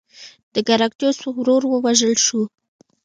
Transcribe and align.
د 0.53 0.55
ګراکچوس 0.67 1.17
ورور 1.37 1.63
ووژل 1.67 2.13
شو. 2.25 2.41